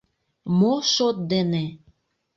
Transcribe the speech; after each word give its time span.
Мо 0.57 0.73
шот 0.93 1.17
дене?! 1.31 1.65